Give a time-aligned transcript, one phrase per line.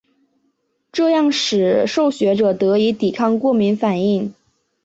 [0.91, 4.33] 这样使得受血者得以抵抗过敏反应。